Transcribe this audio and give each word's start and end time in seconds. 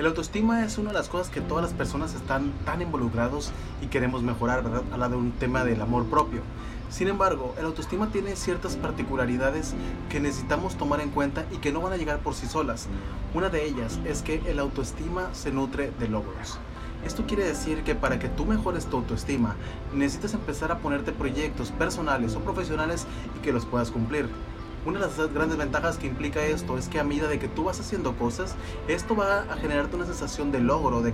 El 0.00 0.06
autoestima 0.06 0.64
es 0.64 0.78
una 0.78 0.92
de 0.92 0.94
las 0.94 1.10
cosas 1.10 1.28
que 1.28 1.42
todas 1.42 1.62
las 1.62 1.74
personas 1.74 2.14
están 2.14 2.52
tan 2.64 2.80
involucrados 2.80 3.52
y 3.82 3.88
queremos 3.88 4.22
mejorar, 4.22 4.62
¿verdad? 4.62 4.82
Habla 4.92 5.10
de 5.10 5.16
un 5.16 5.32
tema 5.32 5.62
del 5.62 5.82
amor 5.82 6.06
propio. 6.06 6.40
Sin 6.88 7.08
embargo, 7.08 7.54
el 7.58 7.66
autoestima 7.66 8.10
tiene 8.10 8.34
ciertas 8.34 8.76
particularidades 8.76 9.74
que 10.08 10.18
necesitamos 10.18 10.76
tomar 10.76 11.02
en 11.02 11.10
cuenta 11.10 11.44
y 11.52 11.58
que 11.58 11.70
no 11.70 11.82
van 11.82 11.92
a 11.92 11.98
llegar 11.98 12.20
por 12.20 12.32
sí 12.32 12.46
solas. 12.46 12.88
Una 13.34 13.50
de 13.50 13.66
ellas 13.66 14.00
es 14.06 14.22
que 14.22 14.40
el 14.46 14.58
autoestima 14.58 15.28
se 15.34 15.52
nutre 15.52 15.92
de 16.00 16.08
logros. 16.08 16.58
Esto 17.04 17.26
quiere 17.26 17.44
decir 17.44 17.82
que 17.82 17.94
para 17.94 18.18
que 18.18 18.30
tú 18.30 18.46
mejores 18.46 18.86
tu 18.86 18.96
autoestima, 18.96 19.56
necesitas 19.92 20.32
empezar 20.32 20.72
a 20.72 20.78
ponerte 20.78 21.12
proyectos 21.12 21.72
personales 21.72 22.34
o 22.36 22.40
profesionales 22.40 23.06
y 23.36 23.42
que 23.42 23.52
los 23.52 23.66
puedas 23.66 23.90
cumplir. 23.90 24.30
Una 24.86 24.98
de 24.98 25.06
las 25.06 25.34
grandes 25.34 25.58
ventajas 25.58 25.98
que 25.98 26.06
implica 26.06 26.42
esto 26.42 26.78
es 26.78 26.88
que 26.88 26.98
a 26.98 27.04
medida 27.04 27.28
de 27.28 27.38
que 27.38 27.48
tú 27.48 27.64
vas 27.64 27.78
haciendo 27.78 28.16
cosas, 28.16 28.56
esto 28.88 29.14
va 29.14 29.40
a 29.40 29.56
generarte 29.56 29.94
una 29.94 30.06
sensación 30.06 30.50
de 30.52 30.60
logro, 30.60 31.02
de, 31.02 31.12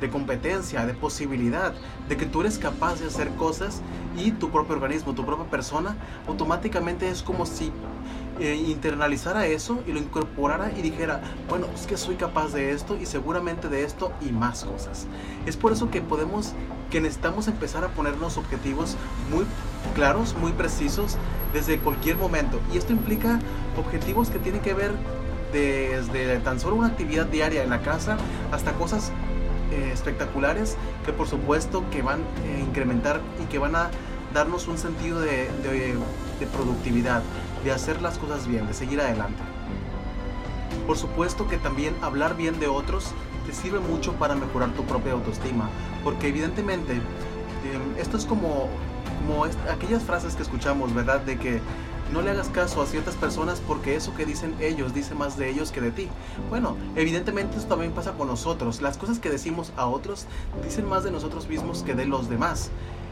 de, 0.00 0.08
competencia, 0.08 0.86
de 0.86 0.94
posibilidad, 0.94 1.74
de 2.08 2.16
que 2.16 2.26
tú 2.26 2.42
eres 2.42 2.58
capaz 2.58 3.00
de 3.00 3.08
hacer 3.08 3.30
cosas 3.34 3.82
y 4.16 4.30
tu 4.30 4.50
propio 4.50 4.76
organismo, 4.76 5.14
tu 5.14 5.26
propia 5.26 5.50
persona, 5.50 5.96
automáticamente 6.28 7.10
es 7.10 7.24
como 7.24 7.44
si 7.44 7.72
eh, 8.40 8.54
internalizara 8.54 9.46
eso 9.46 9.82
y 9.86 9.92
lo 9.92 9.98
incorporara 9.98 10.70
y 10.76 10.82
dijera, 10.82 11.20
bueno, 11.48 11.66
es 11.74 11.86
que 11.86 11.96
soy 11.96 12.16
capaz 12.16 12.52
de 12.52 12.72
esto 12.72 12.96
y 12.96 13.06
seguramente 13.06 13.68
de 13.68 13.84
esto 13.84 14.12
y 14.20 14.32
más 14.32 14.64
cosas. 14.64 15.06
Es 15.46 15.56
por 15.56 15.72
eso 15.72 15.90
que 15.90 16.00
podemos, 16.00 16.52
que 16.90 17.00
necesitamos 17.00 17.48
empezar 17.48 17.84
a 17.84 17.88
ponernos 17.88 18.36
objetivos 18.36 18.96
muy 19.30 19.44
claros, 19.94 20.34
muy 20.40 20.52
precisos 20.52 21.16
desde 21.52 21.78
cualquier 21.78 22.16
momento. 22.16 22.60
Y 22.72 22.78
esto 22.78 22.92
implica 22.92 23.40
objetivos 23.76 24.30
que 24.30 24.38
tienen 24.38 24.60
que 24.60 24.74
ver 24.74 24.92
desde 25.52 26.38
tan 26.40 26.60
solo 26.60 26.76
una 26.76 26.88
actividad 26.88 27.26
diaria 27.26 27.62
en 27.62 27.70
la 27.70 27.80
casa 27.80 28.18
hasta 28.52 28.72
cosas 28.72 29.12
eh, 29.70 29.90
espectaculares 29.92 30.76
que 31.06 31.12
por 31.12 31.26
supuesto 31.26 31.84
que 31.90 32.02
van 32.02 32.20
a 32.20 32.60
incrementar 32.60 33.20
y 33.42 33.46
que 33.46 33.58
van 33.58 33.76
a 33.76 33.90
darnos 34.34 34.68
un 34.68 34.76
sentido 34.76 35.20
de, 35.20 35.48
de 36.38 36.46
productividad, 36.46 37.22
de 37.64 37.72
hacer 37.72 38.00
las 38.02 38.18
cosas 38.18 38.46
bien, 38.46 38.66
de 38.66 38.74
seguir 38.74 39.00
adelante. 39.00 39.42
Por 40.86 40.96
supuesto 40.96 41.48
que 41.48 41.58
también 41.58 41.94
hablar 42.02 42.36
bien 42.36 42.58
de 42.60 42.68
otros 42.68 43.12
te 43.46 43.52
sirve 43.52 43.80
mucho 43.80 44.12
para 44.14 44.34
mejorar 44.34 44.70
tu 44.72 44.84
propia 44.84 45.12
autoestima, 45.12 45.68
porque 46.04 46.28
evidentemente 46.28 46.94
eh, 46.94 47.00
esto 47.98 48.16
es 48.16 48.24
como, 48.24 48.68
como 49.20 49.44
aquellas 49.70 50.02
frases 50.02 50.34
que 50.34 50.42
escuchamos, 50.42 50.94
¿verdad? 50.94 51.20
De 51.20 51.38
que 51.38 51.60
no 52.12 52.22
le 52.22 52.30
hagas 52.30 52.48
caso 52.48 52.80
a 52.80 52.86
ciertas 52.86 53.16
personas 53.16 53.60
porque 53.66 53.94
eso 53.94 54.14
que 54.14 54.24
dicen 54.24 54.54
ellos 54.60 54.94
dice 54.94 55.14
más 55.14 55.36
de 55.36 55.50
ellos 55.50 55.72
que 55.72 55.80
de 55.80 55.90
ti. 55.90 56.08
Bueno, 56.48 56.76
evidentemente 56.96 57.56
esto 57.56 57.68
también 57.68 57.92
pasa 57.92 58.12
con 58.12 58.28
nosotros. 58.28 58.80
Las 58.80 58.96
cosas 58.96 59.18
que 59.18 59.28
decimos 59.30 59.72
a 59.76 59.86
otros 59.86 60.26
dicen 60.64 60.88
más 60.88 61.04
de 61.04 61.10
nosotros 61.10 61.48
mismos 61.48 61.82
que 61.82 61.94
de 61.94 62.06
los 62.06 62.30
demás. 62.30 62.70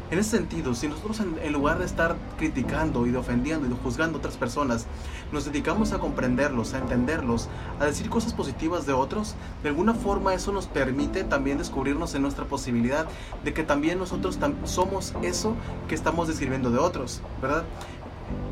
En 0.08 0.20
ese 0.20 0.36
sentido, 0.36 0.72
si 0.74 0.86
nosotros 0.86 1.20
en, 1.20 1.52
lugar 1.52 1.80
de 1.80 1.84
estar 1.84 2.14
criticando 2.38 3.08
y 3.08 3.10
de 3.10 3.18
ofendiendo 3.18 3.66
y 3.66 3.70
de 3.70 3.74
juzgando 3.74 4.18
a 4.18 4.20
otras 4.20 4.36
personas, 4.36 4.86
nos 5.32 5.46
dedicamos 5.46 5.92
a 5.92 5.98
comprenderlos, 5.98 6.74
a 6.74 6.78
entenderlos, 6.78 7.48
a 7.80 7.86
decir 7.86 8.08
cosas 8.08 8.32
positivas 8.32 8.86
de 8.86 8.92
otros, 8.92 9.34
de 9.64 9.70
alguna 9.70 9.94
forma 9.94 10.32
eso 10.32 10.52
nos 10.52 10.66
permite 10.68 11.24
también 11.24 11.58
descubrirnos 11.58 12.14
en 12.14 12.22
nuestra 12.22 12.44
posibilidad 12.44 13.06
de 13.42 13.52
que 13.52 13.64
también 13.64 13.98
nosotros 13.98 14.38
somos 14.64 15.12
eso 15.22 15.56
que 15.88 15.96
estamos 15.96 16.28
describiendo 16.28 16.70
de 16.70 16.78
otros, 16.78 17.20
¿verdad? 17.42 17.64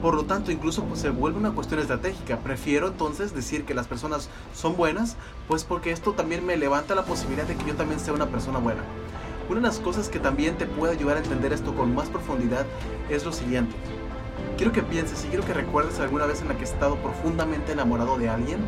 Por 0.02 0.14
lo 0.14 0.24
tanto, 0.24 0.50
incluso 0.50 0.82
pues, 0.84 1.00
se 1.00 1.10
vuelve 1.10 1.38
una 1.38 1.52
cuestión 1.52 1.78
estratégica. 1.80 2.38
Prefiero 2.38 2.88
entonces 2.88 3.34
decir 3.34 3.64
que 3.64 3.74
las 3.74 3.86
personas 3.86 4.28
son 4.54 4.76
buenas, 4.76 5.16
pues 5.48 5.64
porque 5.64 5.92
esto 5.92 6.12
también 6.12 6.44
me 6.44 6.56
levanta 6.56 6.96
la 6.96 7.04
posibilidad 7.04 7.46
de 7.46 7.56
que 7.56 7.64
yo 7.64 7.74
también 7.74 8.00
sea 8.00 8.12
una 8.12 8.26
persona 8.26 8.58
buena. 8.58 8.82
Una 9.46 9.60
de 9.60 9.66
las 9.66 9.78
cosas 9.78 10.08
que 10.08 10.18
también 10.18 10.56
te 10.56 10.64
puede 10.64 10.94
ayudar 10.94 11.18
a 11.18 11.20
entender 11.20 11.52
esto 11.52 11.74
con 11.74 11.94
más 11.94 12.08
profundidad 12.08 12.64
es 13.10 13.26
lo 13.26 13.32
siguiente. 13.32 13.76
Quiero 14.56 14.72
que 14.72 14.82
pienses 14.82 15.22
y 15.24 15.28
quiero 15.28 15.44
que 15.44 15.52
recuerdes 15.52 16.00
alguna 16.00 16.24
vez 16.24 16.40
en 16.40 16.48
la 16.48 16.56
que 16.56 16.64
has 16.64 16.72
estado 16.72 16.96
profundamente 16.96 17.72
enamorado 17.72 18.16
de 18.16 18.30
alguien. 18.30 18.60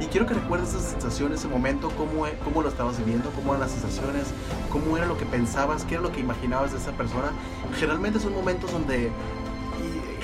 Y 0.00 0.06
quiero 0.06 0.26
que 0.26 0.34
recuerdes 0.34 0.70
esa 0.70 0.80
sensación, 0.80 1.32
ese 1.32 1.46
momento, 1.46 1.90
cómo, 1.96 2.26
e, 2.26 2.36
cómo 2.42 2.62
lo 2.62 2.68
estabas 2.68 2.98
viviendo, 2.98 3.30
cómo 3.30 3.50
eran 3.50 3.60
las 3.60 3.70
sensaciones, 3.70 4.24
cómo 4.70 4.96
era 4.96 5.06
lo 5.06 5.16
que 5.16 5.24
pensabas, 5.24 5.84
qué 5.84 5.94
era 5.94 6.02
lo 6.02 6.10
que 6.10 6.20
imaginabas 6.20 6.72
de 6.72 6.78
esa 6.78 6.92
persona. 6.92 7.30
Generalmente 7.78 8.18
son 8.18 8.34
momentos 8.34 8.72
donde 8.72 9.10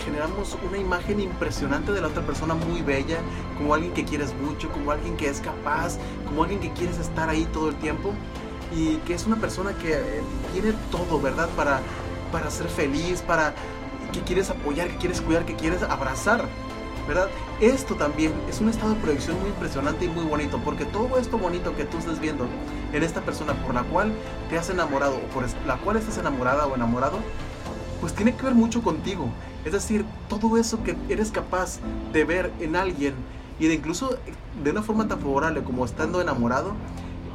generamos 0.05 0.59
una 0.69 0.79
imagen 0.79 1.21
impresionante 1.21 1.93
de 1.93 2.01
la 2.01 2.09
otra 2.09 2.27
persona 2.27 2.55
muy 2.55 2.83
bella, 2.83 3.19
como 3.57 3.75
alguien 3.75 3.93
que 3.95 4.05
quieres 4.05 4.35
mucho, 4.35 4.71
como 4.71 4.91
alguien 4.91 5.17
que 5.17 5.29
es 5.29 5.41
capaz, 5.41 5.99
como 6.27 6.43
alguien 6.43 6.61
que 6.61 6.73
quieres 6.73 6.99
estar 6.99 7.29
ahí 7.29 7.47
todo 7.53 7.69
el 7.69 7.77
tiempo 7.77 8.13
y 8.73 8.97
que 8.99 9.15
es 9.15 9.27
una 9.27 9.37
persona 9.37 9.73
que 9.75 9.93
eh, 9.93 10.23
tiene 10.53 10.73
todo, 10.91 11.21
¿verdad? 11.21 11.49
Para, 11.57 11.81
para 12.33 12.51
ser 12.51 12.69
feliz, 12.69 13.23
para 13.23 13.55
que 14.13 14.21
quieres 14.21 14.51
apoyar, 14.51 14.89
que 14.89 14.97
quieres 14.97 15.21
cuidar, 15.21 15.45
que 15.45 15.55
quieres 15.55 15.83
abrazar, 15.83 16.49
¿verdad? 17.07 17.29
Esto 17.61 17.95
también 17.95 18.33
es 18.49 18.61
un 18.61 18.69
estado 18.69 18.95
de 18.95 19.01
proyección 19.01 19.39
muy 19.41 19.51
impresionante 19.51 20.05
y 20.05 20.09
muy 20.09 20.25
bonito, 20.25 20.61
porque 20.65 20.85
todo 20.85 21.19
esto 21.19 21.39
bonito 21.39 21.77
que 21.77 21.85
tú 21.85 21.99
estás 21.99 22.21
viendo 22.21 22.47
en 22.93 23.03
esta 23.03 23.21
persona 23.21 23.55
por 23.65 23.75
la 23.75 23.83
cual 23.83 24.13
te 24.49 24.59
has 24.59 24.71
enamorado 24.71 25.17
o 25.17 25.35
por 25.35 25.45
la 25.67 25.77
cual 25.79 25.97
estás 25.97 26.19
enamorada 26.19 26.67
o 26.67 26.75
enamorado, 26.75 27.19
pues 28.01 28.15
tiene 28.15 28.35
que 28.35 28.43
ver 28.45 28.55
mucho 28.55 28.83
contigo. 28.83 29.29
Es 29.65 29.73
decir, 29.73 30.05
todo 30.29 30.59
eso 30.59 30.83
que 30.83 30.97
eres 31.09 31.31
capaz 31.31 31.79
de 32.13 32.25
ver 32.25 32.53
en 32.61 32.77
alguien 32.77 33.15
y 33.59 33.67
de 33.67 33.75
incluso 33.75 34.19
de 34.63 34.71
una 34.71 34.83
forma 34.83 35.09
tan 35.09 35.21
favorable 35.21 35.63
como 35.63 35.85
estando 35.85 36.21
enamorado, 36.21 36.75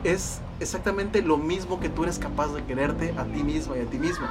es 0.04 0.40
exactamente 0.60 1.22
lo 1.22 1.38
mismo 1.38 1.80
que 1.80 1.90
tú 1.90 2.04
eres 2.04 2.20
capaz 2.20 2.54
de 2.54 2.64
quererte 2.64 3.14
a 3.18 3.26
ti 3.26 3.44
mismo 3.44 3.76
y 3.76 3.80
a 3.80 3.86
ti 3.86 3.98
mismo. 3.98 4.26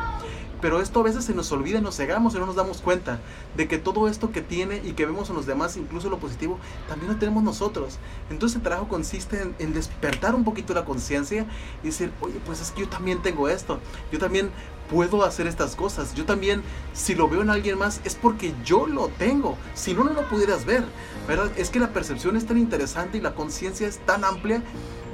Pero 0.60 0.80
esto 0.80 1.00
a 1.00 1.02
veces 1.04 1.24
se 1.24 1.34
nos 1.34 1.52
olvida, 1.52 1.80
nos 1.80 1.96
cegamos 1.96 2.34
y 2.34 2.38
no 2.38 2.46
nos 2.46 2.56
damos 2.56 2.80
cuenta 2.80 3.20
de 3.56 3.68
que 3.68 3.78
todo 3.78 4.08
esto 4.08 4.32
que 4.32 4.42
tiene 4.42 4.82
y 4.84 4.92
que 4.92 5.06
vemos 5.06 5.30
en 5.30 5.36
los 5.36 5.46
demás, 5.46 5.76
incluso 5.76 6.10
lo 6.10 6.18
positivo, 6.18 6.58
también 6.88 7.12
lo 7.12 7.18
tenemos 7.18 7.44
nosotros. 7.44 7.98
Entonces 8.28 8.56
el 8.56 8.62
trabajo 8.62 8.88
consiste 8.88 9.40
en, 9.40 9.54
en 9.60 9.72
despertar 9.72 10.34
un 10.34 10.42
poquito 10.42 10.74
la 10.74 10.84
conciencia 10.84 11.46
y 11.84 11.86
decir, 11.86 12.10
oye, 12.20 12.40
pues 12.44 12.60
es 12.60 12.72
que 12.72 12.80
yo 12.80 12.88
también 12.88 13.22
tengo 13.22 13.48
esto, 13.48 13.78
yo 14.10 14.18
también 14.18 14.50
puedo 14.90 15.22
hacer 15.24 15.46
estas 15.46 15.76
cosas, 15.76 16.14
yo 16.14 16.24
también, 16.24 16.62
si 16.92 17.14
lo 17.14 17.28
veo 17.28 17.42
en 17.42 17.50
alguien 17.50 17.78
más, 17.78 18.00
es 18.04 18.14
porque 18.14 18.54
yo 18.64 18.86
lo 18.86 19.08
tengo, 19.08 19.56
si 19.74 19.94
no, 19.94 20.04
no 20.04 20.12
lo 20.12 20.28
pudieras 20.28 20.64
ver, 20.64 20.82
¿verdad? 21.26 21.50
Es 21.56 21.70
que 21.70 21.78
la 21.78 21.92
percepción 21.92 22.36
es 22.36 22.46
tan 22.46 22.58
interesante 22.58 23.18
y 23.18 23.20
la 23.20 23.34
conciencia 23.34 23.86
es 23.86 23.98
tan 23.98 24.24
amplia 24.24 24.62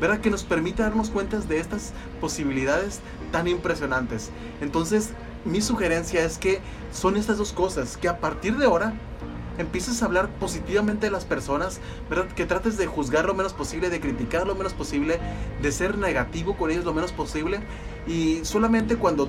¿verdad? 0.00 0.20
Que 0.20 0.30
nos 0.30 0.44
permite 0.44 0.82
darnos 0.82 1.10
cuenta 1.10 1.38
de 1.38 1.58
estas 1.58 1.92
posibilidades 2.20 3.00
tan 3.32 3.48
impresionantes. 3.48 4.30
Entonces, 4.60 5.10
mi 5.44 5.60
sugerencia 5.60 6.24
es 6.24 6.38
que 6.38 6.60
son 6.92 7.16
estas 7.16 7.38
dos 7.38 7.52
cosas, 7.52 7.96
que 7.96 8.08
a 8.08 8.18
partir 8.18 8.56
de 8.56 8.66
ahora 8.66 8.94
empieces 9.58 10.02
a 10.02 10.06
hablar 10.06 10.28
positivamente 10.40 11.06
de 11.06 11.12
las 11.12 11.24
personas, 11.24 11.80
¿verdad? 12.10 12.26
Que 12.28 12.46
trates 12.46 12.76
de 12.76 12.86
juzgar 12.86 13.26
lo 13.26 13.34
menos 13.34 13.52
posible, 13.52 13.90
de 13.90 14.00
criticar 14.00 14.46
lo 14.46 14.54
menos 14.54 14.72
posible, 14.72 15.18
de 15.62 15.72
ser 15.72 15.98
negativo 15.98 16.56
con 16.56 16.70
ellos 16.70 16.84
lo 16.84 16.94
menos 16.94 17.12
posible 17.12 17.60
y 18.06 18.40
solamente 18.44 18.96
cuando 18.96 19.28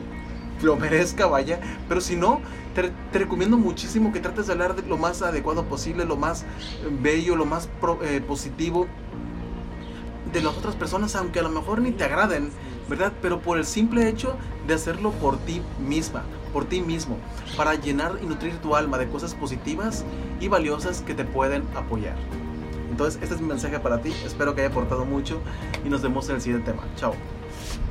lo 0.61 0.75
merezca, 0.77 1.27
vaya, 1.27 1.59
pero 1.87 2.01
si 2.01 2.15
no, 2.15 2.41
te, 2.73 2.91
recomiendo 3.17 3.57
muchísimo 3.57 4.11
que 4.11 4.19
trates 4.19 4.47
de 4.47 4.53
hablar 4.53 4.75
de 4.75 4.87
lo 4.87 4.97
más 4.97 5.21
adecuado 5.21 5.65
posible, 5.65 6.05
lo 6.05 6.15
más 6.15 6.45
bello, 7.01 7.35
lo 7.35 7.45
más 7.45 7.69
eh, 8.03 8.21
positivo 8.25 8.87
de 10.35 10.41
las 10.41 10.57
otras 10.57 10.75
personas, 10.75 11.15
aunque 11.15 11.39
a 11.39 11.43
lo 11.43 11.49
mejor 11.49 11.81
ni 11.81 11.91
te 11.91 12.03
agraden, 12.03 12.51
¿verdad? 12.89 13.13
Pero 13.21 13.39
por 13.39 13.57
el 13.57 13.65
simple 13.65 14.09
hecho 14.09 14.35
de 14.67 14.73
hacerlo 14.73 15.11
por 15.11 15.37
ti 15.37 15.61
misma, 15.79 16.23
por 16.51 16.65
ti 16.65 16.81
mismo, 16.81 17.17
para 17.55 17.75
llenar 17.75 18.19
y 18.21 18.25
nutrir 18.25 18.57
tu 18.57 18.75
alma 18.75 18.97
de 18.97 19.07
cosas 19.07 19.33
positivas 19.33 20.03
y 20.41 20.49
valiosas 20.49 21.01
que 21.01 21.13
te 21.13 21.23
pueden 21.23 21.63
apoyar. 21.73 22.17
Entonces, 22.91 23.21
este 23.21 23.35
es 23.35 23.41
mi 23.41 23.47
mensaje 23.47 23.79
para 23.79 24.01
ti. 24.01 24.13
Espero 24.25 24.55
que 24.55 24.61
haya 24.61 24.69
aportado 24.69 25.05
mucho 25.05 25.39
y 25.85 25.89
nos 25.89 26.01
vemos 26.01 26.27
en 26.29 26.35
el 26.35 26.41
siguiente 26.41 26.71
tema. 26.71 26.83
Chao. 26.97 27.15